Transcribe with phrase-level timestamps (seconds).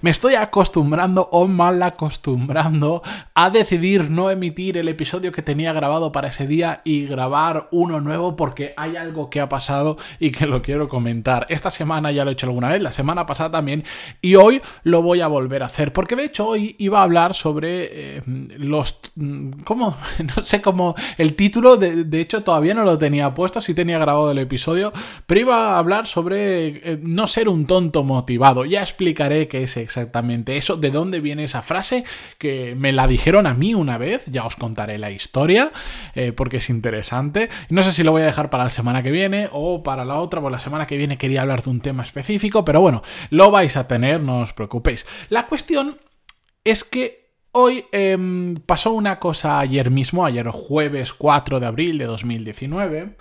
[0.00, 3.02] Me estoy acostumbrando o mal acostumbrando
[3.34, 8.00] a decidir no emitir el episodio que tenía grabado para ese día y grabar uno
[8.00, 11.46] nuevo porque hay algo que ha pasado y que lo quiero comentar.
[11.48, 13.84] Esta semana ya lo he hecho alguna vez, la semana pasada también
[14.20, 17.34] y hoy lo voy a volver a hacer porque de hecho hoy iba a hablar
[17.34, 18.22] sobre eh,
[18.58, 19.00] los...
[19.64, 19.96] ¿Cómo?
[20.36, 20.94] No sé cómo...
[21.18, 24.92] El título de, hecho todavía no lo tenía puesto, sí tenía grabado el episodio,
[25.26, 28.64] pero iba a hablar sobre eh, no ser un tonto motivado.
[28.64, 32.04] Ya explicaré qué es exactamente eso, de dónde viene esa frase,
[32.38, 35.70] que me la dijeron a mí una vez, ya os contaré la historia,
[36.14, 37.48] eh, porque es interesante.
[37.68, 40.16] No sé si lo voy a dejar para la semana que viene o para la
[40.16, 43.50] otra, pues la semana que viene quería hablar de un tema específico, pero bueno, lo
[43.50, 45.06] vais a tener, no os preocupéis.
[45.28, 45.98] La cuestión
[46.64, 47.26] es que
[47.58, 53.16] Hoy em, pasó una cosa ayer mismo, ayer jueves 4 de abril de 2019,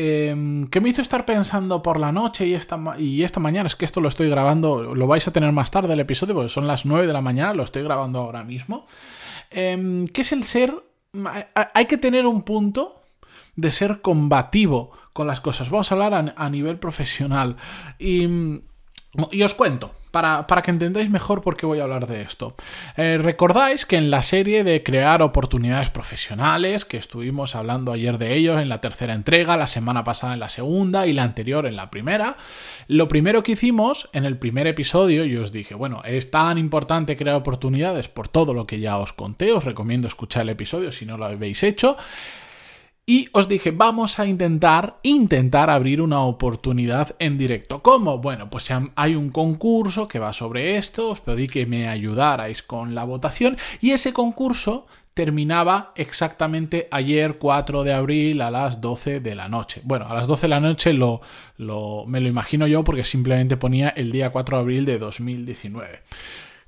[0.00, 3.74] Em, ¿Qué me hizo estar pensando por la noche y esta, y esta mañana, es
[3.74, 6.68] que esto lo estoy grabando, lo vais a tener más tarde el episodio, porque son
[6.68, 8.86] las 9 de la mañana, lo estoy grabando ahora mismo,
[9.50, 10.72] eh, ¿qué es el ser?
[11.74, 13.02] Hay que tener un punto
[13.56, 15.68] de ser combativo con las cosas.
[15.68, 17.56] Vamos a hablar a, nivel profesional.
[17.98, 18.24] y
[19.42, 22.54] os cuento para, que entendáis mejor por qué voy a hablar de esto.
[22.96, 28.34] Eh, recordáis que en la serie de crear oportunidades profesionales, que estuvimos hablando ayer de
[28.34, 31.76] ellos en la tercera entrega, la semana pasada en la segunda y la anterior en
[31.76, 32.36] la primera,
[32.86, 37.16] lo primero que hicimos en el primer episodio, yo os dije, bueno, es tan importante
[37.16, 41.06] crear oportunidades por todo lo que ya os conté, os recomiendo escuchar el episodio si
[41.06, 41.96] no lo habéis hecho.
[43.10, 47.82] Y os dije, vamos a intentar, intentar abrir una oportunidad en directo.
[47.82, 48.18] ¿Cómo?
[48.18, 52.94] Bueno, pues hay un concurso que va sobre esto, os pedí que me ayudarais con
[52.94, 59.34] la votación y ese concurso terminaba exactamente ayer 4 de abril a las 12 de
[59.34, 59.80] la noche.
[59.84, 61.22] Bueno, a las 12 de la noche lo,
[62.06, 66.02] me lo imagino yo porque simplemente ponía el día 4 de abril de 2019.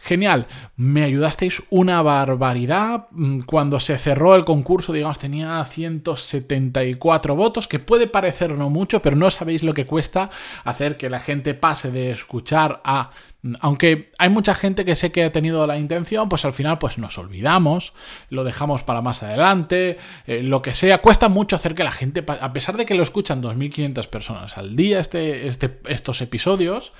[0.02, 0.46] Genial,
[0.76, 3.08] me ayudasteis una barbaridad.
[3.10, 9.02] Mm, cuando se cerró el concurso, digamos, tenía 174 votos, que puede parecer no mucho,
[9.02, 10.30] pero no sabéis lo que cuesta
[10.64, 13.10] hacer que la gente pase de escuchar a...
[13.42, 16.78] Mm, aunque hay mucha gente que sé que ha tenido la intención, pues al final
[16.78, 17.92] pues nos olvidamos,
[18.30, 21.02] lo dejamos para más adelante, eh, lo que sea.
[21.02, 24.76] Cuesta mucho hacer que la gente, a pesar de que lo escuchan 2.500 personas al
[24.76, 26.94] día este, este, estos episodios,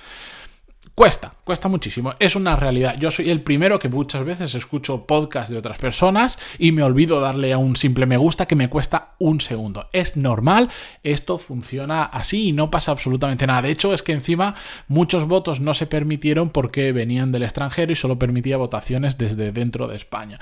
[1.01, 2.13] Cuesta, cuesta muchísimo.
[2.19, 2.95] Es una realidad.
[2.99, 7.19] Yo soy el primero que muchas veces escucho podcast de otras personas y me olvido
[7.19, 9.89] darle a un simple me gusta que me cuesta un segundo.
[9.93, 10.69] Es normal,
[11.01, 13.63] esto funciona así y no pasa absolutamente nada.
[13.63, 14.53] De hecho, es que encima
[14.87, 19.87] muchos votos no se permitieron porque venían del extranjero y solo permitía votaciones desde dentro
[19.87, 20.37] de España.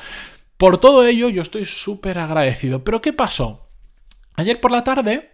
[0.57, 2.83] Por todo ello, yo estoy súper agradecido.
[2.83, 3.69] Pero ¿qué pasó?
[4.35, 5.31] Ayer por la tarde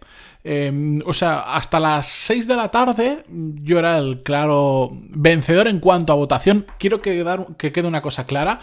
[0.48, 3.24] Em, o sea, hasta las 6 de la tarde
[3.64, 6.66] yo era el claro vencedor en cuanto a votación.
[6.78, 7.24] Quiero que,
[7.58, 8.60] que quede una cosa clara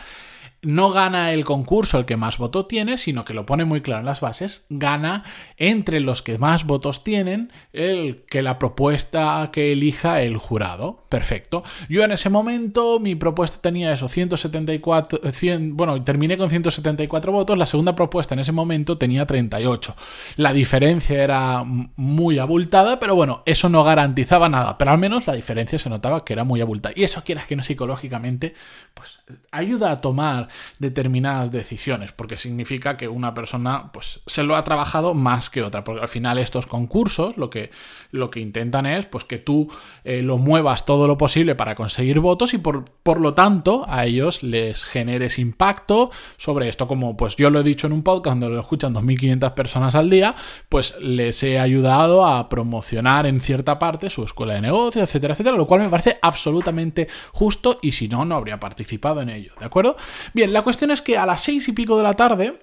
[0.64, 4.00] no gana el concurso el que más votos tiene, sino que lo pone muy claro
[4.00, 5.24] en las bases, gana
[5.58, 11.06] entre los que más votos tienen el que la propuesta que elija el jurado.
[11.10, 11.64] Perfecto.
[11.90, 17.58] Yo en ese momento mi propuesta tenía eso, 174, 100, bueno, terminé con 174 votos,
[17.58, 19.96] la segunda propuesta en ese momento tenía 38.
[20.38, 25.34] La diferencia era muy abultada, pero bueno, eso no garantizaba nada, pero al menos la
[25.34, 26.94] diferencia se notaba que era muy abultada.
[26.96, 28.56] Y eso quieras que no psicológicamente,
[28.94, 29.20] pues
[29.52, 30.48] ayuda a tomar
[30.80, 35.84] determinadas decisiones, porque significa que una persona pues, se lo ha trabajado más que otra,
[35.84, 37.72] porque al final estos concursos lo que,
[38.12, 39.72] lo que intentan es pues, que tú
[40.04, 44.06] eh, lo muevas todo lo posible para conseguir votos y por, por lo tanto a
[44.06, 48.40] ellos les generes impacto sobre esto, como pues yo lo he dicho en un podcast
[48.40, 50.36] donde lo escuchan 2.500 personas al día,
[50.70, 55.58] pues les he ayudado a promocionar en cierta parte su escuela de negocios, etcétera, etcétera,
[55.58, 59.66] lo cual me parece absolutamente justo y si no, no habría participado en ello, ¿de
[59.66, 59.98] acuerdo?
[60.34, 62.62] Bien, la cuestión es que a las seis y pico de la tarde,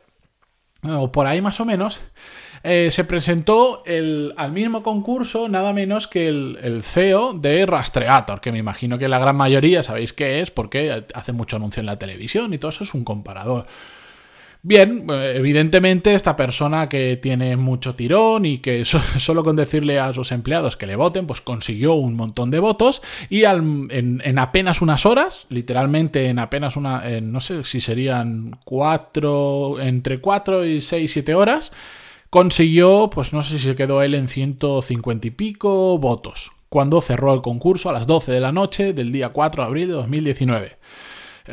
[0.83, 2.01] o por ahí más o menos,
[2.63, 8.53] eh, se presentó el, al mismo concurso nada menos que el, CEO de Rastreator, que
[8.53, 11.99] me imagino que la gran mayoría sabéis qué es porque hace mucho anuncio en la
[11.99, 13.67] televisión y todo eso es un comparador.
[14.63, 20.33] Bien, evidentemente esta persona que tiene mucho tirón y que solo con decirle a sus
[20.33, 25.47] empleados que le voten, pues consiguió un montón de votos y en, apenas unas horas,
[25.49, 31.73] literalmente en apenas una, no sé si serían cuatro, entre cuatro y seis, siete horas,
[32.29, 37.33] consiguió, pues no sé si se quedó él en 150 y pico votos, cuando cerró
[37.33, 40.77] el concurso a las 12 de la noche del día 4 de abril de 2019.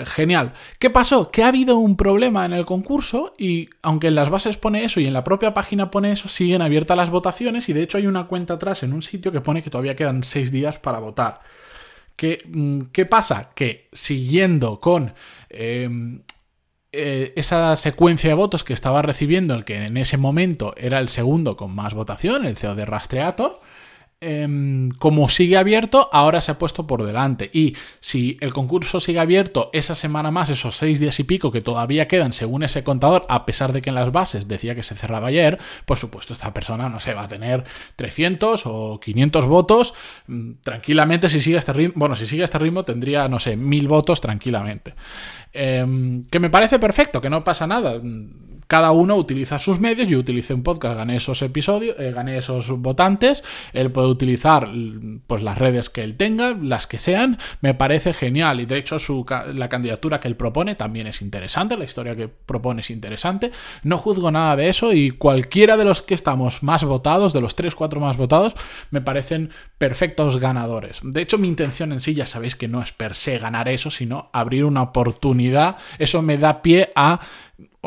[0.05, 0.53] Genial.
[0.79, 1.29] ¿Qué pasó?
[1.29, 4.99] Que ha habido un problema en el concurso y aunque en las bases pone eso
[4.99, 8.07] y en la propia página pone eso, siguen abiertas las votaciones y de hecho hay
[8.07, 11.41] una cuenta atrás en un sitio que pone que todavía quedan seis días para votar.
[12.15, 13.51] ¿Qué, mm, qué pasa?
[13.55, 15.13] Que siguiendo con...
[15.49, 16.21] Em,
[16.93, 21.09] eh, esa secuencia de votos que estaba recibiendo el que en ese momento era el
[21.09, 23.59] segundo con más votación, el CEO de Rastreator,
[24.19, 27.51] Em, como sigue abierto, ahora se ha puesto por delante.
[27.53, 31.61] Y si el concurso sigue abierto esa semana más, esos seis días y pico que
[31.61, 34.95] todavía quedan según ese contador, a pesar de que en las bases decía que se
[34.95, 37.63] cerraba ayer, por supuesto esta persona, no sé, va a tener
[37.95, 39.93] 300 o 500 votos
[40.25, 41.93] mm, tranquilamente si sigue este ritmo.
[41.97, 44.95] Bueno, si sigue este ritmo tendría, no sé, mil votos tranquilamente.
[45.53, 48.01] Em, que me parece perfecto, que no pasa nada
[48.67, 52.69] cada uno utiliza sus medios, yo utilicé un podcast, gané esos episodios, eh, gané esos
[52.69, 53.43] votantes,
[53.73, 54.69] él puede utilizar
[55.25, 58.59] pues las redes que él tenga, las que sean, me parece genial.
[58.59, 58.97] Y de hecho
[59.53, 63.51] la candidatura que él propone también es interesante, la historia que propone es interesante,
[63.83, 67.55] no juzgo nada de eso y cualquiera de los que estamos más votados, de los
[67.55, 68.53] 3, 4 más votados,
[68.91, 70.99] me parecen perfectos ganadores.
[71.03, 73.89] De hecho mi intención en sí ya sabéis que no es per se ganar eso,
[73.91, 77.21] sino abrir una oportunidad, eso me da pie a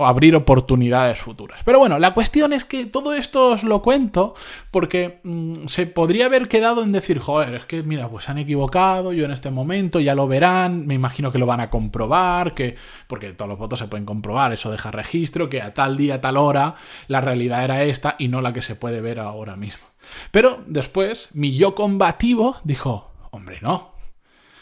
[0.00, 1.60] o abrir oportunidades futuras.
[1.62, 4.34] Pero bueno, la cuestión es que todo esto os lo cuento
[4.70, 8.38] porque mm, se podría haber quedado en decir, joder, es que mira, pues se han
[8.38, 12.54] equivocado, yo en este momento ya lo verán, me imagino que lo van a comprobar,
[12.54, 12.76] que
[13.08, 16.20] porque todos los votos se pueden comprobar, eso deja registro, que a tal día, a
[16.22, 16.76] tal hora,
[17.06, 19.84] la realidad era esta y no la que se puede ver ahora mismo.
[20.30, 23.90] Pero después, mi yo combativo dijo, hombre, no,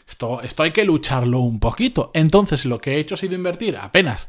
[0.09, 2.11] esto, esto, hay que lucharlo un poquito.
[2.15, 4.27] Entonces lo que he hecho ha sido invertir apenas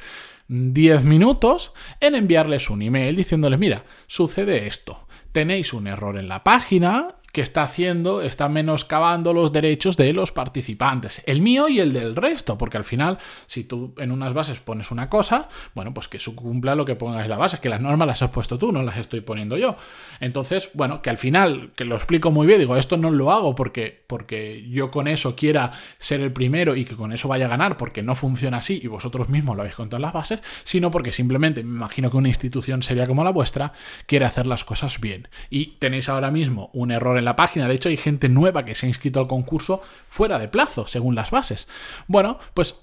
[0.50, 6.44] 10 minutos en enviarles un email diciéndoles, mira, sucede esto, tenéis un error en la
[6.44, 12.16] página, está haciendo, está menoscabando los derechos de los participantes, el mío y el del
[12.16, 16.18] resto, porque al final, si tú en unas bases pones una cosa, bueno, pues que
[16.18, 18.72] eso cumpla lo que pongas en la base, que las normas las has puesto tú,
[18.72, 19.76] no las estoy poniendo yo.
[20.20, 23.56] Entonces, bueno, que al final, que lo explico muy bien, digo, esto no lo hago
[23.56, 27.50] porque, porque yo con eso quiera ser el primero y que con eso vaya a
[27.50, 30.92] ganar, porque no funciona así y vosotros mismos lo habéis contado en las bases, sino
[30.92, 33.74] porque simplemente me imagino que una institución seria como la vuestra
[34.06, 35.28] quiere hacer las cosas bien.
[35.50, 37.68] Y tenéis ahora mismo un error en la página.
[37.68, 41.16] De hecho, hay gente nueva que se ha inscrito al concurso fuera de plazo, según
[41.16, 41.68] las bases.
[42.08, 42.76] Bueno, pues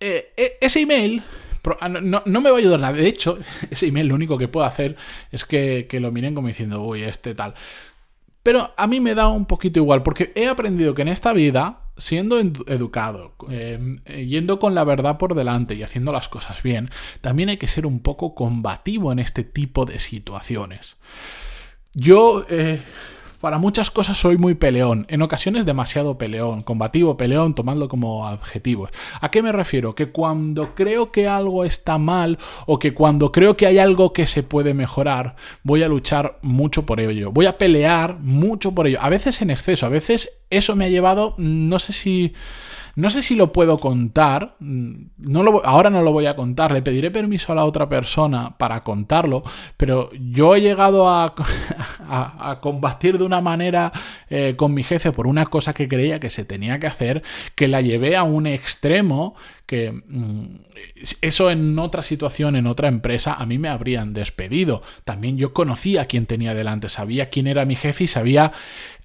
[0.00, 1.22] eh, e, ese email
[1.80, 2.94] ah, no, me va a ayudar nada.
[2.94, 3.38] De hecho,
[3.70, 4.96] ese email lo único que puedo hacer
[5.30, 7.54] es que, lo miren como diciendo, uy, este tal.
[8.42, 11.80] Pero a mí me da un poquito igual, porque he aprendido que en esta vida,
[11.96, 16.90] siendo educado, em, yendo con la verdad por delante y haciendo las cosas bien,
[17.20, 20.94] también hay que ser un poco combativo en este tipo de situaciones.
[21.92, 22.80] Yo eh,
[23.40, 28.90] para muchas cosas soy muy peleón, en ocasiones demasiado peleón, combativo, peleón, tomadlo como adjetivos.
[29.20, 29.94] ¿A qué me refiero?
[29.94, 34.26] Que cuando creo que algo está mal o que cuando creo que hay algo que
[34.26, 38.98] se puede mejorar, voy a luchar mucho por ello, voy a pelear mucho por ello,
[39.00, 42.32] a veces en exceso, a veces eso me ha llevado, no sé si
[42.96, 46.72] no sé si lo puedo contar, mm, no lo, ahora no lo voy a contar,
[46.72, 49.44] le pediré permiso a la otra persona para contarlo,
[49.76, 51.34] pero yo he llegado a,
[52.08, 53.92] a, combatir de una manera
[54.30, 57.22] eh, con mi jefe por una cosa que creía que se tenía que hacer,
[57.54, 59.34] que la llevé a un extremo
[59.66, 60.56] que mm,
[61.20, 64.80] eso en otra situación, en otra empresa, a mí me habrían despedido.
[65.04, 68.52] También yo conocía a quién tenía delante, sabía quién era mi jefe y sabía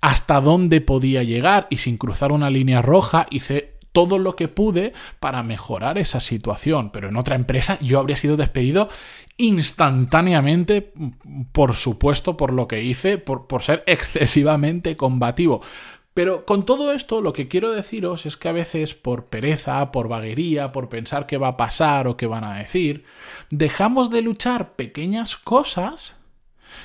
[0.02, 4.94] hasta dónde podía llegar y sin cruzar una línea roja hice todo lo que pude
[5.20, 8.90] para mejorar esa situación, pero en otra empresa yo habría sido despedido
[9.38, 10.94] instantáneamente,
[11.52, 15.62] por supuesto, por lo que hice, por, por ser excesivamente combativo.
[16.14, 20.10] Pero con todo esto lo que quiero deciros es que a veces por pereza, por
[20.10, 23.06] vaguería, por pensar qué va a pasar o qué van a decir,
[23.50, 26.18] dejamos de luchar pequeñas cosas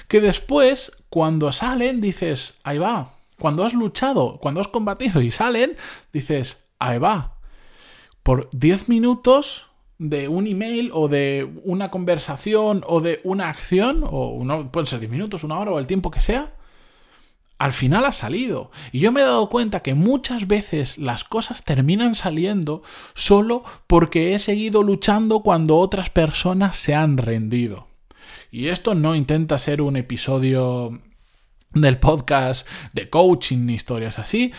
[0.09, 3.15] que después, cuando salen, dices, ahí va.
[3.39, 5.77] Cuando has luchado, cuando has combatido y salen,
[6.13, 7.39] dices, ahí va.
[8.23, 9.67] Por 10 minutos
[9.99, 15.01] de un email o de una conversación o de una acción, o no, pueden ser
[15.01, 16.53] 10 minutos, una hora o el tiempo que sea,
[17.59, 18.71] al final ha salido.
[18.93, 22.83] Y yo me he dado cuenta que muchas veces las cosas terminan saliendo
[23.15, 27.89] solo porque he seguido luchando cuando otras personas se han rendido.
[28.51, 31.01] Y esto no intenta ser un episodio
[31.73, 34.53] del podcast de coaching ni historias así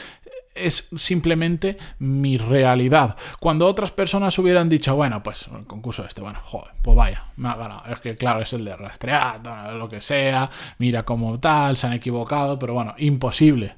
[0.66, 3.16] es simplemente mi realidad.
[3.40, 7.50] Cuando otras personas hubieran dicho, bueno, pues el concurso este, bueno, joder, pues vaya, me
[7.50, 7.84] ha ganado.
[7.92, 9.42] Es que claro, es el de rastrear,
[9.76, 13.76] lo que sea, mira como tal, se han equivocado, pero bueno, imposible.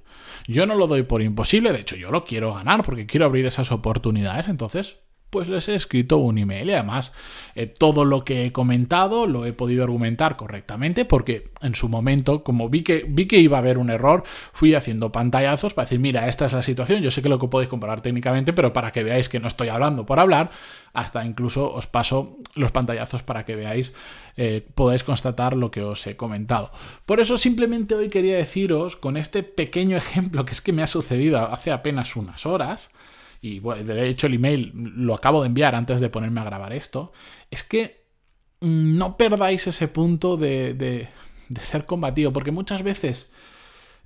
[0.48, 3.46] Yo no lo doy por imposible, de hecho yo lo quiero ganar porque quiero abrir
[3.46, 4.98] esas oportunidades, entonces
[5.30, 7.12] pues les he escrito un email y además
[7.56, 12.44] eh, todo lo que he comentado lo he podido argumentar correctamente porque en su momento,
[12.44, 16.00] como vi que, vi que iba a haber un error, fui haciendo pantallazos para decir,
[16.00, 18.92] mira, esta es la situación, yo sé que lo que podéis comparar técnicamente, pero para
[18.92, 20.52] que veáis que no estoy hablando por hablar,
[20.94, 23.94] hasta incluso os paso los pantallazos para que veáis,
[24.38, 26.72] eh, podáis constatar lo que os he comentado.
[27.06, 30.88] Por eso simplemente hoy quería deciros con este pequeño ejemplo que es que me ha
[30.88, 32.90] sucedido hace apenas unas horas,
[33.42, 36.74] y bueno, de hecho el email lo acabo de enviar antes de ponerme a grabar
[36.74, 37.14] esto,
[37.52, 38.06] es que
[38.62, 41.10] mm, no perdáis ese punto de, de,
[41.50, 43.32] de ser combativo, porque muchas veces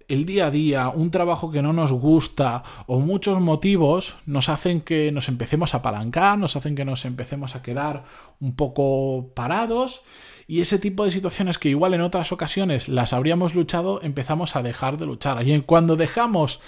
[0.07, 4.81] el día a día, un trabajo que no nos gusta o muchos motivos nos hacen
[4.81, 8.03] que nos empecemos a apalancar, nos hacen que nos empecemos a quedar
[8.39, 10.01] un poco parados
[10.47, 14.61] y ese tipo de situaciones que igual en otras ocasiones las habríamos luchado, empezamos a
[14.61, 15.47] dejar de luchar.
[15.47, 16.59] Y cuando dejamos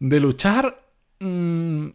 [0.00, 0.82] de luchar,
[1.20, 1.88] Mm,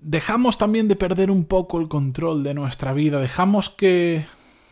[0.00, 4.26] dejamos también de perder un poco el control de nuestra vida, dejamos que,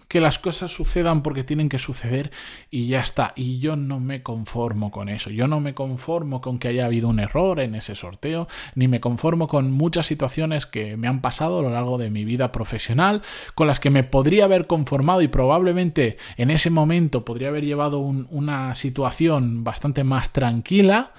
[0.09, 2.31] que las cosas sucedan porque tienen que suceder
[2.71, 3.33] y ya está.
[3.37, 5.31] Y yo no me conformo con eso.
[5.31, 9.01] Yo no me conformo con que haya habido un error en ese sorteo, ni me
[9.01, 13.23] conformo con muchas situaciones que me han pasado a lo largo de mi vida profesional,
[13.55, 18.01] con las que me podría haber conformado y probablemente en ese momento podría haber llevado
[18.01, 21.13] una situación bastante más tranquila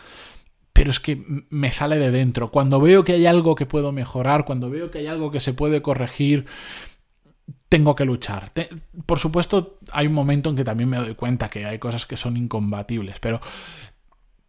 [0.74, 2.52] pero es que me sale de dentro.
[2.52, 5.54] Cuando veo que hay algo que puedo mejorar, cuando veo que hay algo que se
[5.54, 6.46] puede corregir,
[7.70, 8.52] tengo que luchar.
[9.06, 12.18] por supuesto, hay un momento en que también me doy cuenta que hay cosas que
[12.18, 13.40] son incompatibles, pero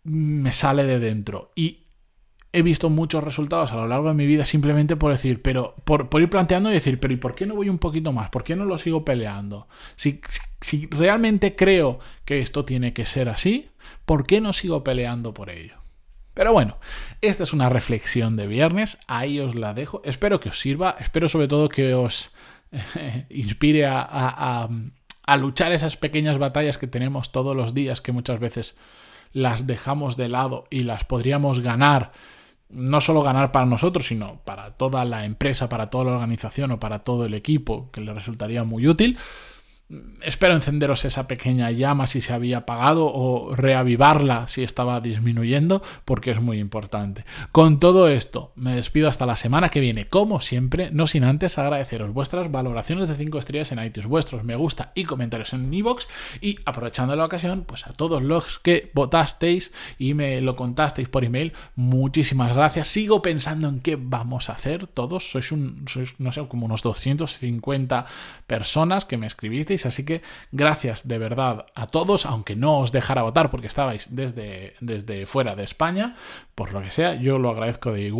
[0.05, 1.53] me sale de dentro.
[1.55, 1.85] Y
[2.53, 6.09] he visto muchos resultados a lo largo de mi vida simplemente por decir, pero por,
[6.21, 8.31] ir planteando y decir, pero ¿y por qué no voy un poquito más?
[8.31, 9.69] ¿Por qué no lo sigo peleando?
[9.97, 10.21] Si,
[10.61, 13.69] si realmente creo que esto tiene que ser así,
[14.05, 15.80] ¿por qué no sigo peleando por ello?
[16.41, 16.79] Pero bueno,
[17.21, 20.01] esta es una reflexión de viernes, ahí os la dejo.
[20.07, 22.31] Espero que os sirva, espero sobre todo que os
[23.29, 24.67] inspire a,
[25.39, 28.79] luchar esas pequeñas batallas que tenemos todos los días, que muchas veces
[29.35, 32.13] las dejamos de lado y las podríamos ganar
[32.71, 36.81] no solo ganar para nosotros, sino para toda la empresa, para toda la organización o
[36.81, 39.19] para todo el equipo, que le resultaría muy útil.
[40.23, 46.31] Espero encenderos esa pequeña llama si se había apagado o reavivarla si estaba disminuyendo, porque
[46.31, 47.25] es muy importante.
[47.51, 51.59] Con todo esto, me despido hasta la semana que viene, como siempre, no sin antes
[51.59, 56.07] agradeceros vuestras valoraciones de 5 estrellas en iTunes, vuestros me gusta y comentarios en iVoox
[56.41, 61.25] y aprovechando la ocasión, pues a todos los que votasteis y me lo contasteis por
[61.25, 62.87] email, muchísimas gracias.
[62.87, 66.83] Sigo pensando en qué vamos a hacer todos, sois un, sois, no sé, como unos
[66.83, 68.07] 250
[68.47, 70.23] personas que me escribisteis Así que
[70.53, 75.57] gracias de verdad a todos, aunque no os dejara votar porque estabais desde, desde fuera
[75.57, 76.17] de España,
[76.55, 77.93] por lo que sea, yo lo agradezco.
[77.93, 78.13] De,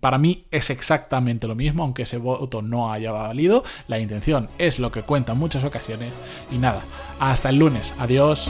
[0.00, 3.64] para mí es exactamente lo mismo, aunque ese voto no haya valido.
[3.88, 6.12] La intención es lo que cuenta en muchas ocasiones.
[6.50, 6.82] Y nada,
[7.18, 7.94] hasta el lunes.
[7.98, 8.48] Adiós.